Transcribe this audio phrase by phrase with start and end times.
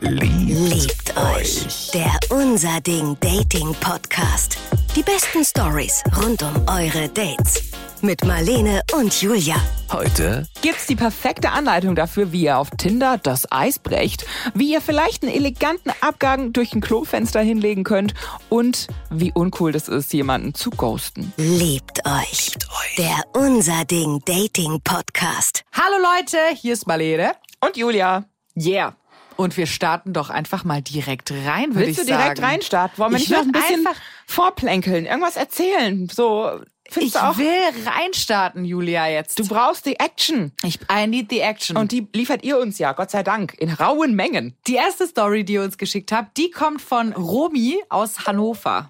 [0.00, 1.90] Liebt euch.
[1.92, 4.56] Der Unser Ding Dating Podcast.
[4.94, 7.64] Die besten Stories rund um eure Dates.
[8.00, 9.56] Mit Marlene und Julia.
[9.90, 14.24] Heute gibt's die perfekte Anleitung dafür, wie ihr auf Tinder das Eis brecht,
[14.54, 18.14] wie ihr vielleicht einen eleganten Abgang durch ein Klofenster hinlegen könnt
[18.50, 21.32] und wie uncool das ist, jemanden zu ghosten.
[21.36, 22.50] Liebt euch.
[22.52, 22.96] Liebt euch.
[22.98, 25.64] Der Unser Ding Dating Podcast.
[25.72, 27.32] Hallo Leute, hier ist Marlene.
[27.60, 28.24] Und Julia,
[28.56, 28.94] Yeah.
[29.40, 32.22] Und wir starten doch einfach mal direkt rein, würde ich willst du sagen.
[32.22, 32.98] direkt reinstarten?
[32.98, 36.08] Wollen wir Ich nicht noch ein bisschen einfach- vorplänkeln, irgendwas erzählen?
[36.08, 36.50] So,
[36.90, 37.38] findest Ich du auch?
[37.38, 39.38] will reinstarten, Julia, jetzt.
[39.38, 40.50] Du brauchst die Action.
[40.64, 41.76] ich, I need the action.
[41.76, 44.56] Und die liefert ihr uns ja, Gott sei Dank, in rauen Mengen.
[44.66, 48.88] die erste Story, die ihr uns geschickt habt, die kommt von Romy aus Hannover.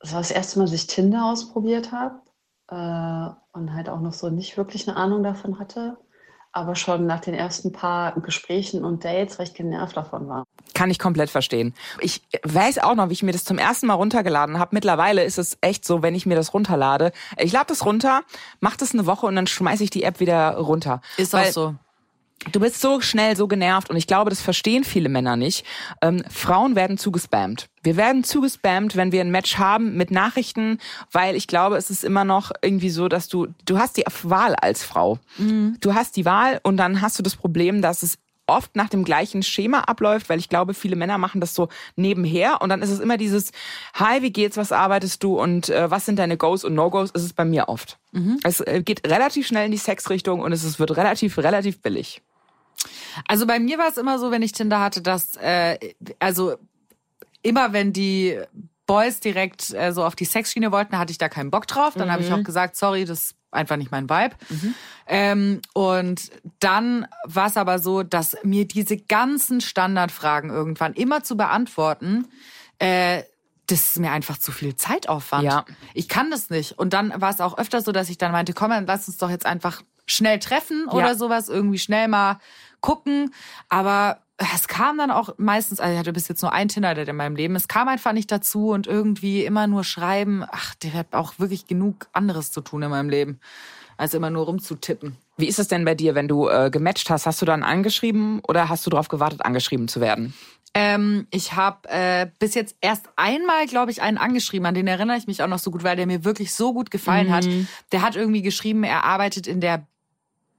[0.00, 2.20] Das war das erste Mal, dass ich Tinder ausprobiert habe
[2.68, 5.98] äh, und halt auch noch so nicht wirklich eine Ahnung davon hatte.
[6.56, 10.44] Aber schon nach den ersten paar Gesprächen und Dates recht genervt davon war.
[10.72, 11.74] Kann ich komplett verstehen.
[12.00, 14.70] Ich weiß auch noch, wie ich mir das zum ersten Mal runtergeladen habe.
[14.72, 18.22] Mittlerweile ist es echt so, wenn ich mir das runterlade, ich lade das runter,
[18.60, 21.02] mach das eine Woche und dann schmeiße ich die App wieder runter.
[21.18, 21.74] Ist Weil auch so.
[22.52, 25.64] Du bist so schnell so genervt und ich glaube, das verstehen viele Männer nicht.
[26.00, 27.68] Ähm, Frauen werden zugespammt.
[27.82, 30.78] Wir werden zugespammt, wenn wir ein Match haben mit Nachrichten,
[31.10, 34.54] weil ich glaube, es ist immer noch irgendwie so, dass du, du hast die Wahl
[34.54, 35.18] als Frau.
[35.80, 39.04] Du hast die Wahl und dann hast du das Problem, dass es oft nach dem
[39.04, 42.90] gleichen Schema abläuft, weil ich glaube, viele Männer machen das so nebenher und dann ist
[42.90, 43.52] es immer dieses
[43.94, 47.24] Hi, wie geht's, was arbeitest du und äh, was sind deine Goes und No-Goes, ist
[47.24, 47.98] es bei mir oft.
[48.44, 52.22] Es äh, geht relativ schnell in die Sexrichtung und es wird relativ, relativ billig.
[53.26, 55.78] Also bei mir war es immer so, wenn ich Tinder hatte, dass, äh,
[56.18, 56.56] also
[57.42, 58.38] immer wenn die
[58.86, 61.94] Boys direkt äh, so auf die Sexschiene wollten, hatte ich da keinen Bock drauf.
[61.94, 64.34] Dann habe ich auch gesagt, sorry, das einfach nicht mein Vibe.
[65.06, 71.36] Ähm, und dann war es aber so, dass mir diese ganzen Standardfragen irgendwann immer zu
[71.36, 72.26] beantworten,
[72.78, 73.22] äh,
[73.68, 75.42] das ist mir einfach zu viel Zeitaufwand.
[75.44, 75.64] Ja.
[75.92, 76.78] Ich kann das nicht.
[76.78, 79.16] Und dann war es auch öfter so, dass ich dann meinte, komm, dann lass uns
[79.18, 81.14] doch jetzt einfach schnell treffen oder Ja.
[81.16, 82.38] sowas, irgendwie schnell mal
[82.80, 83.34] gucken.
[83.68, 87.16] Aber es kam dann auch meistens, also ich hatte bis jetzt nur ein Tinder-Date in
[87.16, 91.08] meinem Leben, es kam einfach nicht dazu und irgendwie immer nur schreiben, ach, der hat
[91.12, 93.40] auch wirklich genug anderes zu tun in meinem Leben,
[93.96, 95.16] als immer nur rumzutippen.
[95.38, 97.26] Wie ist es denn bei dir, wenn du äh, gematcht hast?
[97.26, 100.34] Hast du dann angeschrieben oder hast du darauf gewartet, angeschrieben zu werden?
[100.74, 105.16] Ähm, ich habe äh, bis jetzt erst einmal, glaube ich, einen angeschrieben, an den erinnere
[105.16, 107.48] ich mich auch noch so gut, weil der mir wirklich so gut gefallen hat.
[107.92, 109.86] Der hat irgendwie geschrieben, er arbeitet in der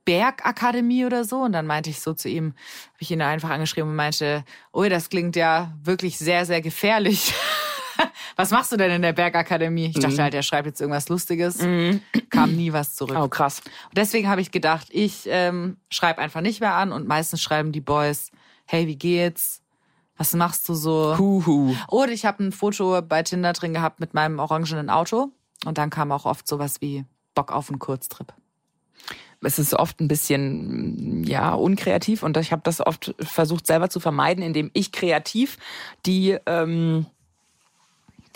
[0.07, 1.41] Bergakademie oder so.
[1.41, 2.53] Und dann meinte ich so zu ihm,
[2.93, 7.33] habe ich ihn einfach angeschrieben und meinte, oh, das klingt ja wirklich sehr, sehr gefährlich.
[8.37, 9.87] Was machst du denn in der Bergakademie?
[9.87, 11.57] Ich dachte halt, er schreibt jetzt irgendwas Lustiges.
[12.29, 13.17] Kam nie was zurück.
[13.19, 13.61] Oh, krass.
[13.65, 17.71] Und deswegen habe ich gedacht, ich ähm, schreibe einfach nicht mehr an und meistens schreiben
[17.71, 18.31] die Boys,
[18.65, 19.63] hey, wie geht's?
[20.17, 21.17] Was machst du so?
[21.17, 21.75] Huhu.
[21.87, 25.31] Und ich habe ein Foto bei Tinder drin gehabt mit meinem orangenen Auto.
[25.65, 28.33] Und dann kam auch oft sowas wie Bock auf einen Kurztrip.
[29.41, 33.99] Es ist oft ein bisschen ja unkreativ und ich habe das oft versucht selber zu
[33.99, 35.57] vermeiden, indem ich kreativ
[36.05, 37.05] die ähm,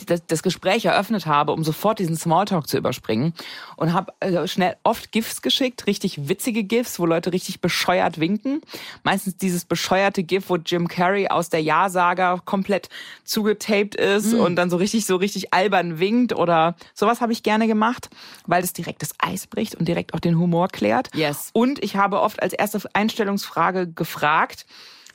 [0.05, 3.33] das, das Gespräch eröffnet habe, um sofort diesen Smalltalk zu überspringen
[3.75, 8.61] und habe äh, schnell oft GIFs geschickt, richtig witzige GIFs, wo Leute richtig bescheuert winken.
[9.03, 12.89] Meistens dieses bescheuerte GIF, wo Jim Carrey aus der Ja-Saga komplett
[13.23, 17.67] zugetaped ist und dann so richtig so richtig albern winkt oder sowas habe ich gerne
[17.67, 18.09] gemacht,
[18.45, 21.09] weil das direkt das Eis bricht und direkt auch den Humor klärt.
[21.15, 21.49] Yes.
[21.53, 24.65] Und ich habe oft als erste Einstellungsfrage gefragt,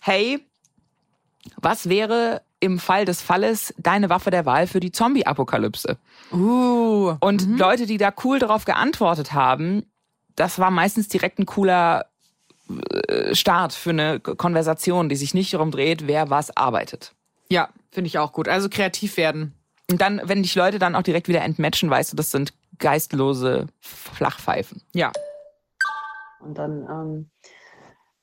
[0.01, 0.41] hey,
[1.61, 5.99] was wäre im Fall des Falles deine Waffe der Wahl für die Zombie-Apokalypse?
[6.33, 7.17] Uh.
[7.21, 9.85] Und Leute, die da cool darauf geantwortet haben,
[10.35, 12.07] das war meistens direkt ein cooler
[13.09, 17.13] äh, Start für eine Konversation, die sich nicht darum dreht, wer was arbeitet.
[17.49, 18.49] Ja, finde ich auch gut.
[18.49, 19.55] Also kreativ werden.
[19.91, 23.69] Und dann, wenn dich Leute dann auch direkt wieder entmatchen, weißt du, das sind geistlose
[23.81, 24.83] Flachpfeifen.
[24.95, 25.13] Ja.
[26.41, 27.31] Und dann ähm,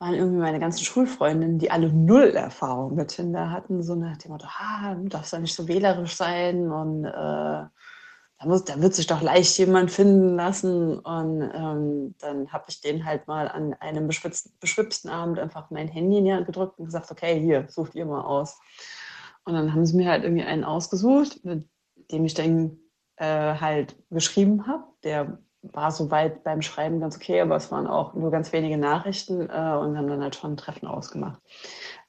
[0.03, 4.31] waren irgendwie meine ganzen Schulfreundinnen, die alle null Erfahrung mit Tinder hatten, so nach dem
[4.31, 7.69] Motto, ah, du darfst doch nicht so wählerisch sein und äh, da,
[8.44, 11.00] muss, da wird sich doch leicht jemand finden lassen.
[11.00, 16.18] Und ähm, dann habe ich denen halt mal an einem beschwipsten Abend einfach mein Handy
[16.18, 18.60] in die Hand gedrückt und gesagt, okay, hier, sucht ihr mal aus.
[19.45, 21.66] Und dann haben sie mir halt irgendwie einen ausgesucht, mit
[22.12, 22.78] dem ich dann
[23.16, 24.83] äh, halt geschrieben habe.
[25.04, 29.42] Der war soweit beim Schreiben ganz okay, aber es waren auch nur ganz wenige Nachrichten
[29.42, 31.42] äh, und haben dann halt schon ein Treffen ausgemacht.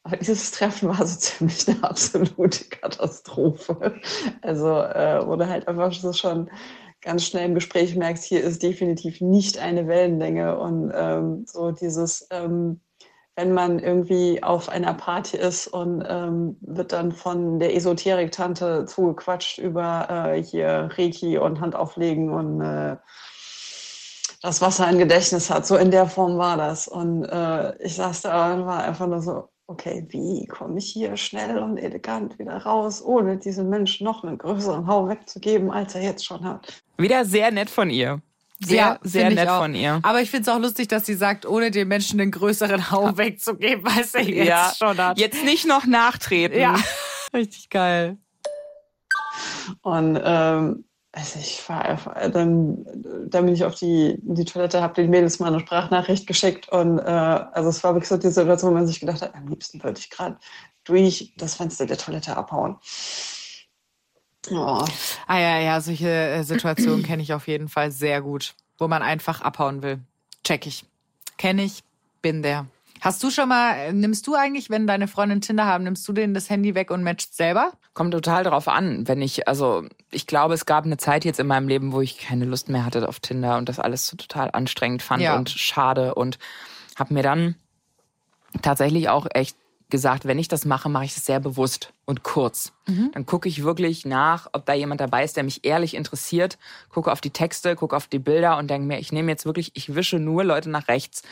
[0.03, 4.01] Aber dieses Treffen war so ziemlich eine absolute Katastrophe.
[4.43, 6.51] Also, äh, du halt einfach so schon
[7.01, 12.27] ganz schnell im Gespräch merkst, hier ist definitiv nicht eine Wellenlänge und ähm, so dieses,
[12.31, 12.81] ähm,
[13.37, 19.59] wenn man irgendwie auf einer Party ist und ähm, wird dann von der Esoterik-Tante zugequatscht
[19.59, 22.97] über äh, hier Reiki und Handauflegen und äh,
[24.45, 25.67] das Wasser im Gedächtnis hat.
[25.67, 26.87] So in der Form war das.
[26.87, 31.17] Und äh, ich saß da und war einfach nur so, okay, wie komme ich hier
[31.17, 36.03] schnell und elegant wieder raus, ohne diesem Menschen noch einen größeren Hau wegzugeben, als er
[36.03, 36.83] jetzt schon hat.
[36.99, 38.21] Wieder sehr nett von ihr.
[38.61, 40.01] Sehr, ja, sehr nett von ihr.
[40.03, 43.17] Aber ich finde es auch lustig, dass sie sagt, ohne den Menschen den größeren Hau
[43.17, 44.73] wegzugeben, als er jetzt ja.
[44.77, 45.19] schon hat.
[45.19, 46.61] Jetzt nicht noch nachtreten.
[46.61, 46.77] Ja,
[47.35, 48.19] richtig geil.
[49.81, 52.85] Und ähm, also ich war einfach, dann,
[53.29, 56.99] dann bin ich auf die, die Toilette, habe den Mädels mal eine Sprachnachricht geschickt und
[56.99, 59.83] äh, also es war wirklich so die Situation, wo man sich gedacht hat, am liebsten
[59.83, 60.37] würde ich gerade
[60.83, 62.77] durch das Fenster der Toilette abhauen.
[64.51, 64.85] Oh.
[65.27, 69.03] Ah ja, ja, solche äh, Situationen kenne ich auf jeden Fall sehr gut, wo man
[69.03, 70.01] einfach abhauen will.
[70.43, 70.85] Check ich.
[71.39, 71.83] Kenne ich,
[72.23, 72.67] bin der.
[73.05, 76.15] Hast du schon mal, äh, nimmst du eigentlich, wenn deine Freundin Tinder haben, nimmst du
[76.15, 77.73] denen das Handy weg und matchst selber?
[77.93, 79.07] Kommt total drauf an.
[79.07, 82.17] Wenn ich, also ich glaube, es gab eine Zeit jetzt in meinem Leben, wo ich
[82.17, 85.37] keine Lust mehr hatte auf Tinder und das alles so total anstrengend fand ja.
[85.37, 86.39] und schade und
[86.97, 87.57] habe mir dann
[88.63, 89.59] tatsächlich auch echt
[89.91, 92.73] gesagt, wenn ich das mache, mache ich es sehr bewusst und kurz.
[92.87, 93.11] Mhm.
[93.13, 96.57] Dann gucke ich wirklich nach, ob da jemand dabei ist, der mich ehrlich interessiert,
[96.89, 99.73] gucke auf die Texte, gucke auf die Bilder und denke mir, ich nehme jetzt wirklich,
[99.75, 101.23] ich wische nur Leute nach rechts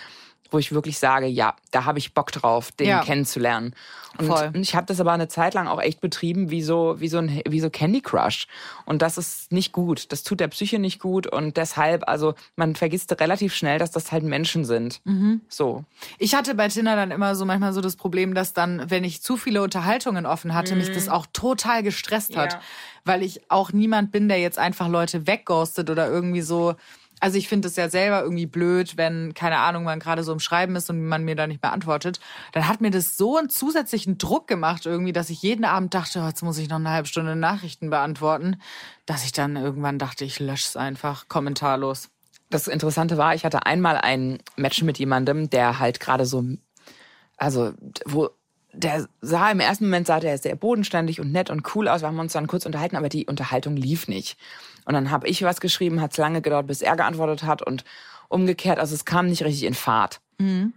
[0.53, 3.03] wo ich wirklich sage, ja, da habe ich Bock drauf, den ja.
[3.03, 3.75] kennenzulernen.
[4.19, 4.53] Und Voll.
[4.55, 7.41] ich habe das aber eine Zeit lang auch echt betrieben wie so, wie so ein
[7.49, 8.47] wie so Candy Crush.
[8.85, 10.13] Und das ist nicht gut.
[10.13, 11.27] Das tut der Psyche nicht gut.
[11.27, 15.01] Und deshalb, also man vergisst relativ schnell, dass das halt Menschen sind.
[15.05, 15.41] Mhm.
[15.49, 15.85] So.
[16.19, 19.23] Ich hatte bei Tinder dann immer so manchmal so das Problem, dass dann, wenn ich
[19.23, 20.81] zu viele Unterhaltungen offen hatte, mhm.
[20.81, 22.55] mich das auch total gestresst hat.
[22.55, 22.61] Ja.
[23.05, 26.77] Weil ich auch niemand bin, der jetzt einfach Leute wegghostet oder irgendwie so
[27.23, 30.41] also ich finde es ja selber irgendwie blöd, wenn, keine Ahnung, man gerade so im
[30.41, 32.19] Schreiben ist und man mir da nicht beantwortet.
[32.51, 36.21] Dann hat mir das so einen zusätzlichen Druck gemacht irgendwie, dass ich jeden Abend dachte,
[36.21, 38.61] oh, jetzt muss ich noch eine halbe Stunde Nachrichten beantworten,
[39.07, 42.09] dass ich dann irgendwann dachte, ich lösche es einfach kommentarlos.
[42.51, 46.45] Das Interessante war, ich hatte einmal ein Match mit jemandem, der halt gerade so,
[47.37, 47.73] also
[48.05, 48.31] wo
[48.73, 52.01] der sah im ersten Moment sah der sehr bodenständig und nett und cool aus.
[52.01, 54.37] Wir haben uns dann kurz unterhalten, aber die Unterhaltung lief nicht.
[54.85, 57.85] Und dann habe ich was geschrieben, hat es lange gedauert, bis er geantwortet hat und
[58.29, 58.79] umgekehrt.
[58.79, 60.21] Also es kam nicht richtig in Fahrt.
[60.39, 60.73] Mhm.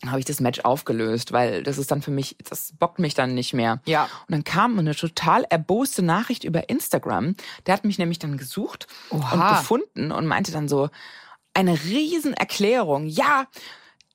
[0.00, 3.14] Dann habe ich das Match aufgelöst, weil das ist dann für mich, das bockt mich
[3.14, 3.80] dann nicht mehr.
[3.84, 4.04] Ja.
[4.04, 7.34] Und dann kam eine total erboste Nachricht über Instagram.
[7.66, 9.32] Der hat mich nämlich dann gesucht Oha.
[9.32, 10.88] und gefunden und meinte dann so,
[11.54, 13.06] eine Riesenerklärung.
[13.06, 13.46] Ja,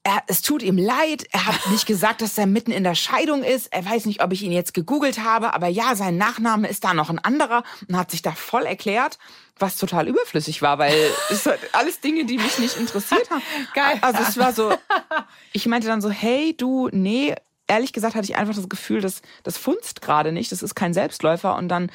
[0.04, 1.28] er, es tut ihm leid.
[1.32, 3.72] Er hat nicht gesagt, dass er mitten in der Scheidung ist.
[3.72, 6.94] Er weiß nicht, ob ich ihn jetzt gegoogelt habe, aber ja, sein Nachname ist da
[6.94, 9.18] noch ein anderer und hat sich da voll erklärt,
[9.58, 10.94] was total überflüssig war, weil
[11.30, 13.44] es hat alles Dinge, die mich nicht interessiert haben.
[13.74, 13.98] Geil.
[14.02, 14.74] Also es war so,
[15.54, 17.36] ich meinte dann so, hey, du, nee,
[17.68, 20.94] ehrlich gesagt hatte ich einfach das Gefühl, dass das funzt gerade nicht, das ist kein
[20.94, 21.92] Selbstläufer und dann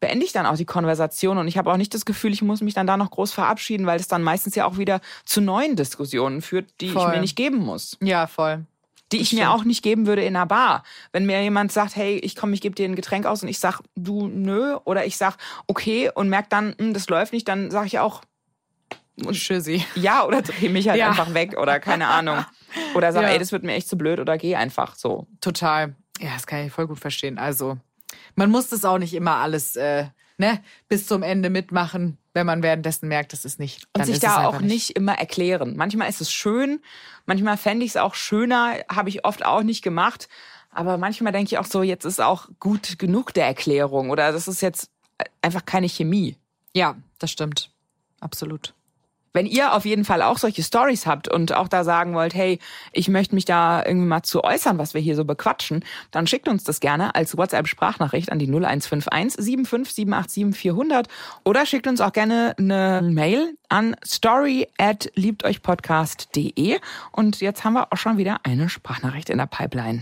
[0.00, 2.60] beende ich dann auch die Konversation und ich habe auch nicht das Gefühl, ich muss
[2.60, 5.76] mich dann da noch groß verabschieden, weil es dann meistens ja auch wieder zu neuen
[5.76, 7.02] Diskussionen führt, die voll.
[7.02, 7.96] ich mir nicht geben muss.
[8.00, 8.64] Ja, voll.
[9.12, 10.82] Die ich mir auch nicht geben würde in einer Bar.
[11.12, 13.60] Wenn mir jemand sagt, hey, ich komme, ich gebe dir ein Getränk aus und ich
[13.60, 15.36] sag, du nö, oder ich sag,
[15.68, 18.22] okay, und merk dann, hm, das läuft nicht, dann sage ich auch,
[19.24, 19.82] und Tschüssi.
[19.94, 21.08] Ja, oder dreh mich halt ja.
[21.08, 22.44] einfach weg oder keine Ahnung.
[22.94, 23.28] Oder sag, ja.
[23.30, 25.26] ey, das wird mir echt zu blöd oder geh einfach so.
[25.40, 25.94] Total.
[26.20, 27.38] Ja, das kann ich voll gut verstehen.
[27.38, 27.78] Also,
[28.34, 30.06] man muss das auch nicht immer alles äh,
[30.38, 33.86] ne, bis zum Ende mitmachen, wenn man währenddessen merkt, das ist nicht.
[33.96, 34.70] Und sich da auch nicht.
[34.70, 35.76] nicht immer erklären.
[35.76, 36.80] Manchmal ist es schön,
[37.24, 40.28] manchmal fände ich es auch schöner, habe ich oft auch nicht gemacht.
[40.70, 44.46] Aber manchmal denke ich auch so, jetzt ist auch gut genug der Erklärung oder das
[44.46, 44.90] ist jetzt
[45.40, 46.36] einfach keine Chemie.
[46.74, 47.70] Ja, das stimmt.
[48.20, 48.74] Absolut.
[49.36, 52.58] Wenn ihr auf jeden Fall auch solche Stories habt und auch da sagen wollt, hey,
[52.94, 56.48] ich möchte mich da irgendwie mal zu äußern, was wir hier so bequatschen, dann schickt
[56.48, 61.08] uns das gerne als WhatsApp-Sprachnachricht an die 0151 75787 400
[61.44, 66.78] oder schickt uns auch gerne eine Mail an story at liebteuchpodcast.de
[67.12, 70.00] und jetzt haben wir auch schon wieder eine Sprachnachricht in der Pipeline.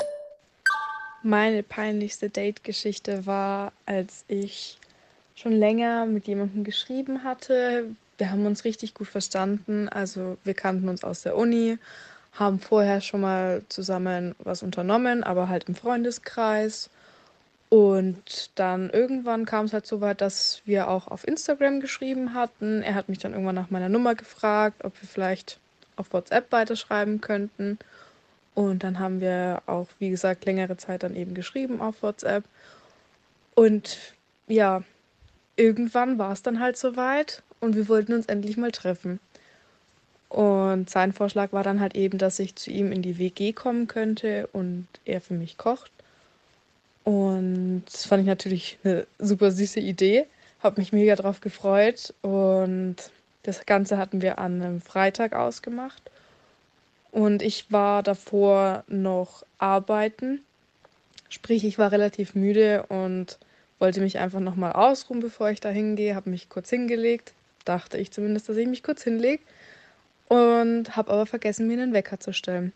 [1.24, 4.78] Meine peinlichste Date-Geschichte war, als ich
[5.34, 9.88] schon länger mit jemandem geschrieben hatte, wir haben uns richtig gut verstanden.
[9.88, 11.78] Also wir kannten uns aus der Uni,
[12.32, 16.90] haben vorher schon mal zusammen was unternommen, aber halt im Freundeskreis.
[17.68, 22.82] Und dann irgendwann kam es halt so weit, dass wir auch auf Instagram geschrieben hatten.
[22.82, 25.58] Er hat mich dann irgendwann nach meiner Nummer gefragt, ob wir vielleicht
[25.96, 27.78] auf WhatsApp weiterschreiben könnten.
[28.54, 32.44] Und dann haben wir auch, wie gesagt, längere Zeit dann eben geschrieben auf WhatsApp.
[33.54, 33.98] Und
[34.46, 34.82] ja,
[35.56, 39.20] irgendwann war es dann halt soweit und wir wollten uns endlich mal treffen.
[40.28, 43.86] Und sein Vorschlag war dann halt eben, dass ich zu ihm in die WG kommen
[43.86, 45.92] könnte und er für mich kocht.
[47.04, 50.26] Und das fand ich natürlich eine super süße Idee.
[50.60, 52.12] Habe mich mega drauf gefreut.
[52.22, 52.96] Und
[53.44, 56.02] das Ganze hatten wir an einem Freitag ausgemacht.
[57.12, 60.40] Und ich war davor noch arbeiten.
[61.28, 63.38] Sprich, ich war relativ müde und
[63.78, 66.16] wollte mich einfach nochmal ausruhen, bevor ich da hingehe.
[66.16, 67.34] Habe mich kurz hingelegt.
[67.64, 69.42] Dachte ich zumindest, dass ich mich kurz hinlege.
[70.28, 72.72] Und habe aber vergessen, mir einen Wecker zu stellen.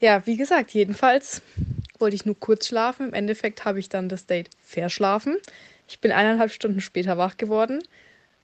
[0.00, 1.42] Ja, wie gesagt, jedenfalls
[1.98, 3.08] wollte ich nur kurz schlafen.
[3.08, 5.36] Im Endeffekt habe ich dann das Date verschlafen.
[5.86, 7.82] Ich bin eineinhalb Stunden später wach geworden.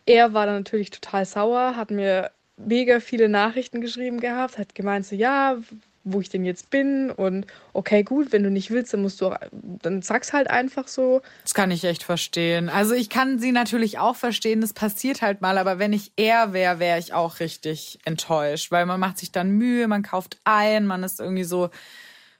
[0.04, 5.06] Er war dann natürlich total sauer, hat mir mega viele Nachrichten geschrieben gehabt, hat gemeint
[5.06, 5.58] so, ja,
[6.06, 9.26] wo ich denn jetzt bin und okay, gut, wenn du nicht willst, dann musst du
[9.26, 11.20] auch, dann sag's halt einfach so.
[11.42, 12.68] Das kann ich echt verstehen.
[12.68, 16.52] Also ich kann sie natürlich auch verstehen, das passiert halt mal, aber wenn ich er
[16.52, 20.86] wäre, wäre ich auch richtig enttäuscht, weil man macht sich dann Mühe, man kauft ein,
[20.86, 21.70] man ist irgendwie so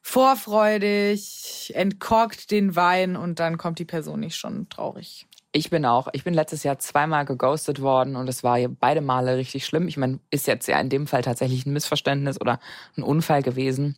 [0.01, 5.27] vorfreudig, entkorkt den Wein und dann kommt die Person nicht schon traurig.
[5.57, 6.09] Ich bin auch.
[6.13, 9.89] Ich bin letztes Jahr zweimal geghostet worden und es war beide Male richtig schlimm.
[9.89, 12.61] Ich meine, ist jetzt ja in dem Fall tatsächlich ein Missverständnis oder
[12.95, 13.97] ein Unfall gewesen.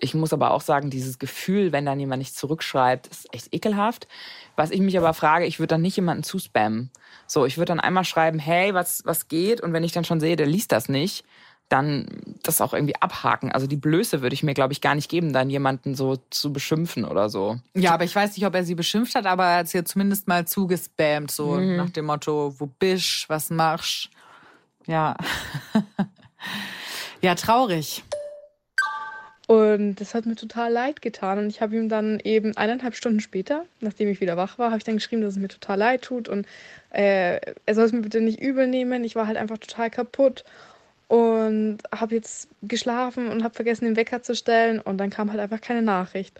[0.00, 4.08] Ich muss aber auch sagen, dieses Gefühl, wenn dann jemand nicht zurückschreibt, ist echt ekelhaft.
[4.56, 6.90] Was ich mich aber frage, ich würde dann nicht jemanden zuspammen.
[7.28, 9.60] So, ich würde dann einmal schreiben, hey, was, was geht?
[9.60, 11.24] Und wenn ich dann schon sehe, der liest das nicht,
[11.68, 12.06] dann
[12.42, 13.50] das auch irgendwie abhaken.
[13.50, 16.52] Also die Blöße würde ich mir, glaube ich, gar nicht geben, dann jemanden so zu
[16.52, 17.58] beschimpfen oder so.
[17.74, 19.84] Ja, aber ich weiß nicht, ob er sie beschimpft hat, aber er hat sie ja
[19.84, 21.76] zumindest mal zugespammt, so mhm.
[21.76, 24.10] nach dem Motto, wo bist, was machst.
[24.86, 25.16] Ja.
[27.22, 28.04] ja, traurig.
[29.46, 31.38] Und das hat mir total leid getan.
[31.38, 34.78] Und ich habe ihm dann eben eineinhalb Stunden später, nachdem ich wieder wach war, habe
[34.78, 36.46] ich dann geschrieben, dass es mir total leid tut und
[36.90, 39.04] äh, er soll es mir bitte nicht übel nehmen.
[39.04, 40.44] Ich war halt einfach total kaputt
[41.08, 45.40] und habe jetzt geschlafen und habe vergessen, den Wecker zu stellen und dann kam halt
[45.40, 46.38] einfach keine Nachricht.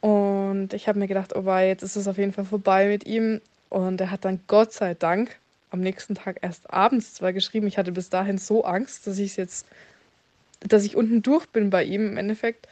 [0.00, 3.06] Und ich habe mir gedacht, oh wei, jetzt ist es auf jeden Fall vorbei mit
[3.06, 3.40] ihm.
[3.68, 5.36] Und er hat dann Gott sei Dank
[5.70, 7.66] am nächsten Tag erst abends zwar geschrieben.
[7.66, 9.66] Ich hatte bis dahin so Angst, dass ich jetzt,
[10.60, 12.68] dass ich unten durch bin bei ihm im Endeffekt.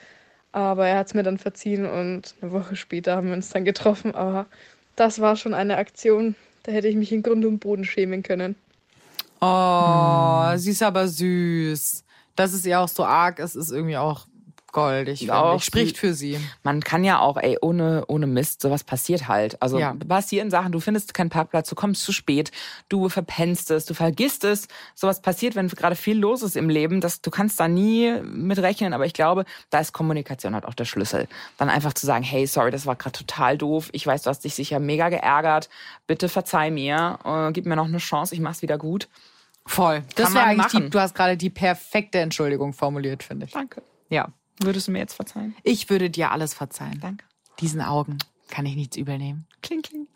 [0.52, 3.64] Aber er hat es mir dann verziehen und eine Woche später haben wir uns dann
[3.64, 4.14] getroffen.
[4.14, 4.46] Aber
[4.94, 8.54] das war schon eine Aktion, da hätte ich mich in Grund und Boden schämen können.
[9.44, 10.58] Oh, hm.
[10.58, 12.04] sie ist aber süß.
[12.36, 14.26] Dass es ihr auch so arg ist, ist irgendwie auch
[14.74, 15.30] goldig.
[15.30, 15.64] Auch ich.
[15.64, 16.38] Spricht für sie.
[16.62, 19.62] Man kann ja auch, ey, ohne, ohne Mist, sowas passiert halt.
[19.62, 19.94] Also ja.
[20.06, 22.50] passieren Sachen, du findest keinen Parkplatz, du kommst zu spät,
[22.90, 24.68] du verpennst es, du vergisst es.
[24.94, 27.00] Sowas passiert, wenn gerade viel los ist im Leben.
[27.00, 30.74] Das, du kannst da nie mit rechnen, aber ich glaube, da ist Kommunikation halt auch
[30.74, 31.28] der Schlüssel.
[31.56, 33.88] Dann einfach zu sagen, hey, sorry, das war gerade total doof.
[33.92, 35.70] Ich weiß, du hast dich sicher mega geärgert.
[36.06, 39.08] Bitte verzeih mir, äh, gib mir noch eine Chance, ich mach's wieder gut.
[39.66, 40.02] Voll.
[40.16, 43.52] Das wäre eigentlich die, du hast gerade die perfekte Entschuldigung formuliert, finde ich.
[43.52, 43.82] Danke.
[44.10, 44.28] Ja.
[44.62, 45.56] Würdest du mir jetzt verzeihen?
[45.62, 47.00] Ich würde dir alles verzeihen.
[47.00, 47.24] Danke.
[47.60, 48.18] Diesen Augen
[48.50, 49.46] kann ich nichts übernehmen.
[49.62, 50.06] Kling, kling.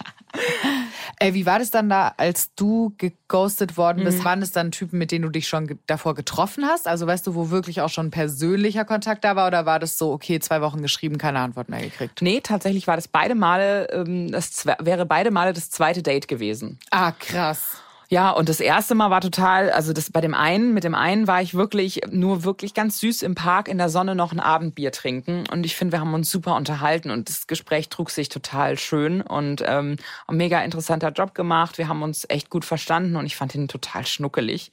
[1.18, 4.18] äh, wie war das dann da, als du geghostet worden bist?
[4.18, 4.24] Mhm.
[4.24, 6.88] Waren es dann Typen, mit denen du dich schon ge davor getroffen hast?
[6.88, 9.46] Also weißt du, wo wirklich auch schon persönlicher Kontakt da war?
[9.46, 12.20] Oder war das so, okay, zwei Wochen geschrieben, keine Antwort mehr gekriegt?
[12.20, 16.78] Nee, tatsächlich war das beide Male, ähm, das wäre beide Male das zweite Date gewesen.
[16.90, 17.80] Ah, krass.
[18.12, 21.28] Ja, und das erste Mal war total, also das bei dem einen, mit dem einen
[21.28, 24.90] war ich wirklich nur wirklich ganz süß im Park in der Sonne noch ein Abendbier
[24.90, 25.44] trinken.
[25.48, 29.22] Und ich finde, wir haben uns super unterhalten und das Gespräch trug sich total schön
[29.22, 29.96] und ähm,
[30.28, 31.78] mega interessanter Job gemacht.
[31.78, 34.72] Wir haben uns echt gut verstanden und ich fand ihn total schnuckelig.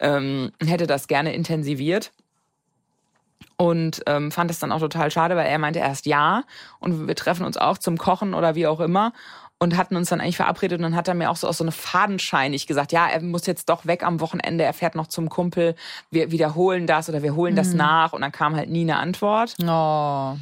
[0.00, 2.10] Ähm, hätte das gerne intensiviert
[3.56, 6.42] und ähm, fand es dann auch total schade, weil er meinte erst ja
[6.80, 9.12] und wir treffen uns auch zum Kochen oder wie auch immer
[9.62, 11.62] und hatten uns dann eigentlich verabredet und dann hat er mir auch so aus so
[11.62, 15.28] eine fadenscheinig gesagt, ja, er muss jetzt doch weg am Wochenende, er fährt noch zum
[15.28, 15.76] Kumpel,
[16.10, 17.58] wir wiederholen das oder wir holen mhm.
[17.58, 19.54] das nach und dann kam halt nie eine Antwort.
[19.64, 20.36] Oh.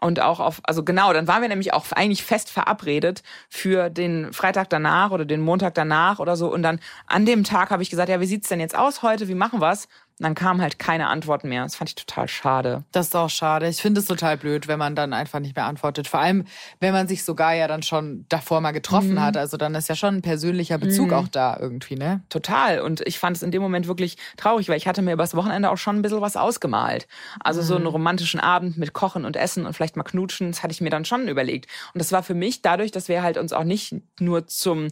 [0.00, 4.32] Und auch auf, also genau, dann waren wir nämlich auch eigentlich fest verabredet für den
[4.32, 6.50] Freitag danach oder den Montag danach oder so.
[6.50, 9.28] Und dann an dem Tag habe ich gesagt, ja, wie sieht's denn jetzt aus heute?
[9.28, 9.88] Wie machen wir's?
[10.20, 11.64] Und dann kam halt keine Antwort mehr.
[11.64, 12.84] Das fand ich total schade.
[12.92, 13.68] Das ist auch schade.
[13.68, 16.06] Ich finde es total blöd, wenn man dann einfach nicht mehr antwortet.
[16.06, 16.44] Vor allem,
[16.78, 19.20] wenn man sich sogar ja dann schon davor mal getroffen mhm.
[19.20, 19.36] hat.
[19.36, 21.14] Also dann ist ja schon ein persönlicher Bezug mhm.
[21.14, 22.22] auch da irgendwie, ne?
[22.28, 22.80] Total.
[22.80, 25.68] Und ich fand es in dem Moment wirklich traurig, weil ich hatte mir übers Wochenende
[25.68, 27.08] auch schon ein bisschen was ausgemalt.
[27.40, 27.66] Also mhm.
[27.66, 27.90] so einen mhm.
[27.90, 31.04] romantischen Abend mit Kochen und Essen und vielleicht mal knutschen, das hatte ich mir dann
[31.04, 31.68] schon überlegt.
[31.92, 34.88] Und das war für mich dadurch, dass wir halt uns auch nicht nur zum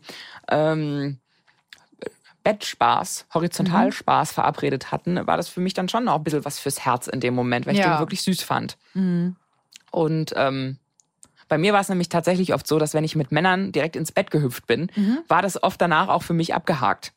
[0.51, 1.21] ähm,
[2.43, 4.35] Bettspaß, Horizontalspaß mhm.
[4.35, 7.21] verabredet hatten, war das für mich dann schon auch ein bisschen was fürs Herz in
[7.21, 7.97] dem Moment, weil ich ja.
[7.97, 8.77] den wirklich süß fand.
[8.95, 9.37] Mhm.
[9.91, 10.79] Und ähm,
[11.49, 14.11] bei mir war es nämlich tatsächlich oft so, dass wenn ich mit Männern direkt ins
[14.11, 15.19] Bett gehüpft bin, mhm.
[15.29, 17.13] war das oft danach auch für mich abgehakt.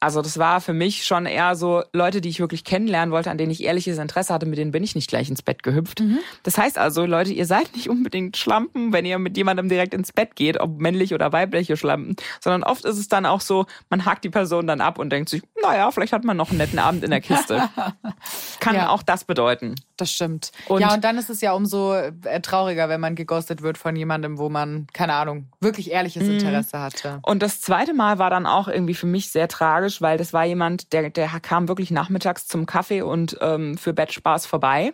[0.00, 3.38] Also das war für mich schon eher so Leute, die ich wirklich kennenlernen wollte, an
[3.38, 6.00] denen ich ehrliches Interesse hatte, mit denen bin ich nicht gleich ins Bett gehüpft.
[6.00, 6.18] Mhm.
[6.42, 10.12] Das heißt also, Leute, ihr seid nicht unbedingt Schlampen, wenn ihr mit jemandem direkt ins
[10.12, 14.04] Bett geht, ob männlich oder weibliche Schlampen, sondern oft ist es dann auch so, man
[14.04, 16.78] hakt die Person dann ab und denkt sich, naja, vielleicht hat man noch einen netten
[16.78, 17.68] Abend in der Kiste.
[18.60, 18.90] Kann ja.
[18.90, 19.74] auch das bedeuten.
[19.96, 20.52] Das stimmt.
[20.68, 23.96] Und ja, und dann ist es ja umso äh, trauriger, wenn man geghostet wird von
[23.96, 26.32] jemandem, wo man, keine Ahnung, wirklich ehrliches mhm.
[26.32, 27.20] Interesse hatte.
[27.22, 30.44] Und das zweite Mal war dann auch irgendwie für mich sehr tragisch, weil das war
[30.44, 34.92] jemand, der, der kam wirklich nachmittags zum Kaffee und ähm, für Bettspaß vorbei.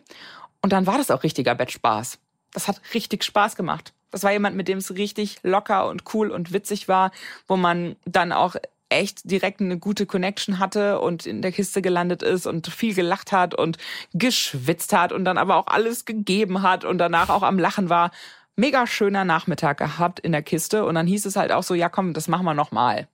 [0.61, 2.19] Und dann war das auch richtiger Bettspaß.
[2.53, 3.93] Das hat richtig Spaß gemacht.
[4.13, 7.11] Das war jemand, mit dem es richtig locker und cool und witzig war,
[7.49, 8.55] wo man dann auch
[8.93, 13.33] echt direkt eine gute Connection hatte und in der Kiste gelandet ist und viel gelacht
[13.33, 13.79] hat und
[14.13, 18.11] geschwitzt hat und dann aber auch alles gegeben hat und danach auch am Lachen war.
[18.55, 21.89] Mega schöner Nachmittag gehabt in der Kiste und dann hieß es halt auch so, ja
[21.89, 23.09] komm, das machen wir nochmal.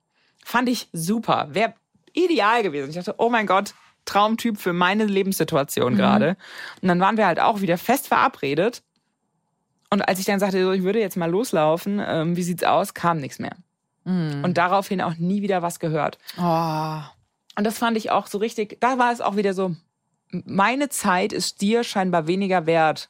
[0.44, 1.48] Fand ich super.
[1.52, 1.74] Wäre
[2.12, 2.90] ideal gewesen.
[2.90, 5.96] Ich dachte, oh mein Gott, Traumtyp für meine Lebenssituation mhm.
[5.96, 6.36] gerade.
[6.82, 8.82] Und dann waren wir halt auch wieder fest verabredet.
[9.90, 13.18] Und als ich dann sagte, ich würde jetzt mal loslaufen, ähm, wie sieht's aus, kam
[13.18, 13.56] nichts mehr.
[14.04, 14.44] Mhm.
[14.44, 16.18] Und daraufhin auch nie wieder was gehört.
[16.38, 17.00] Oh.
[17.56, 19.74] Und das fand ich auch so richtig, da war es auch wieder so,
[20.30, 23.08] meine Zeit ist dir scheinbar weniger wert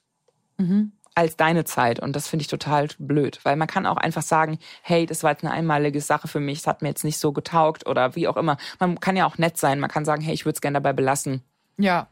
[0.57, 0.93] mhm.
[1.15, 2.01] als deine Zeit.
[2.01, 5.33] Und das finde ich total blöd, weil man kann auch einfach sagen, hey, das war
[5.33, 8.29] jetzt eine einmalige Sache für mich, es hat mir jetzt nicht so getaugt oder wie
[8.29, 8.57] auch immer.
[8.79, 10.93] Man kann ja auch nett sein, man kann sagen, hey, ich würde es gerne dabei
[10.93, 11.43] belassen.
[11.77, 12.07] Ja.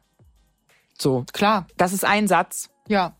[0.98, 1.24] So.
[1.32, 1.66] Klar.
[1.76, 2.70] Das ist ein Satz.
[2.88, 3.14] Ja.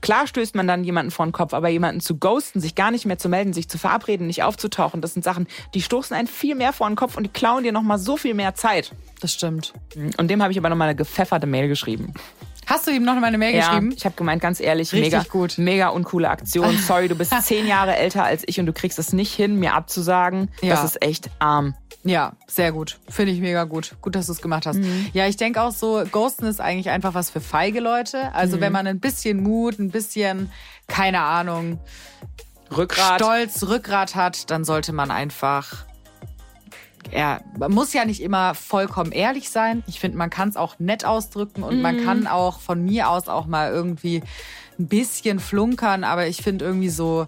[0.00, 3.04] Klar stößt man dann jemanden vor den Kopf, aber jemanden zu ghosten, sich gar nicht
[3.04, 6.54] mehr zu melden, sich zu verabreden, nicht aufzutauchen, das sind Sachen, die stoßen einen viel
[6.54, 8.92] mehr vor den Kopf und die klauen dir nochmal so viel mehr Zeit.
[9.20, 9.74] Das stimmt.
[10.16, 12.14] Und dem habe ich aber nochmal eine gepfefferte Mail geschrieben.
[12.68, 13.94] Hast du ihm noch mal eine Mail ja, geschrieben?
[13.96, 15.56] Ich habe gemeint, ganz ehrlich, Richtig mega gut.
[15.56, 16.76] mega uncoole Aktion.
[16.86, 19.72] Sorry, du bist zehn Jahre älter als ich und du kriegst es nicht hin, mir
[19.72, 20.50] abzusagen.
[20.60, 20.74] Ja.
[20.74, 21.74] Das ist echt arm.
[22.04, 22.98] Ja, sehr gut.
[23.08, 23.96] Finde ich mega gut.
[24.02, 24.80] Gut, dass du es gemacht hast.
[24.80, 25.08] Mhm.
[25.14, 28.34] Ja, ich denke auch so, Ghosten ist eigentlich einfach was für feige Leute.
[28.34, 28.60] Also mhm.
[28.60, 30.50] wenn man ein bisschen Mut, ein bisschen,
[30.88, 31.80] keine Ahnung,
[32.76, 33.20] Rückgrat.
[33.20, 35.86] Stolz, Rückgrat hat, dann sollte man einfach
[37.10, 39.82] er muss ja nicht immer vollkommen ehrlich sein.
[39.86, 41.82] Ich finde, man kann es auch nett ausdrücken und mhm.
[41.82, 44.22] man kann auch von mir aus auch mal irgendwie
[44.78, 47.26] ein bisschen flunkern, aber ich finde irgendwie so,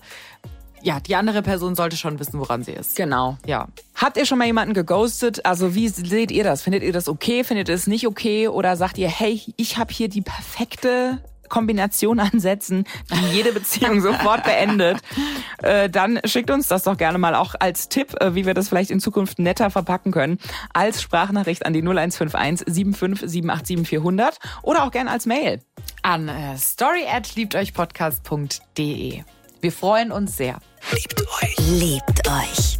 [0.82, 2.96] ja, die andere Person sollte schon wissen, woran sie ist.
[2.96, 3.36] Genau.
[3.46, 3.68] Ja.
[3.94, 5.44] Habt ihr schon mal jemanden geghostet?
[5.44, 6.62] Also wie seht ihr das?
[6.62, 7.44] Findet ihr das okay?
[7.44, 8.48] Findet ihr es nicht okay?
[8.48, 14.00] Oder sagt ihr, hey, ich habe hier die perfekte Kombination an Sätzen, die jede Beziehung
[14.00, 14.98] sofort beendet,
[15.62, 18.70] äh, dann schickt uns das doch gerne mal auch als Tipp, äh, wie wir das
[18.70, 20.38] vielleicht in Zukunft netter verpacken können,
[20.72, 25.60] als Sprachnachricht an die 0151 75 787 400 oder auch gerne als Mail.
[26.02, 29.22] An äh, story at liebteuchpodcast.de.
[29.60, 30.58] Wir freuen uns sehr.
[30.92, 31.56] Liebt euch.
[31.58, 32.79] Liebt euch.